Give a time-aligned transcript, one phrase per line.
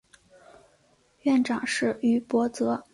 [1.21, 2.83] 院长是于博泽。